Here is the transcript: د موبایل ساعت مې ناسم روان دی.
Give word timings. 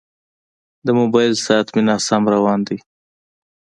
د 0.85 0.87
موبایل 0.99 1.33
ساعت 1.45 1.67
مې 1.75 1.81
ناسم 1.89 2.23
روان 2.35 2.59
دی. 2.67 2.77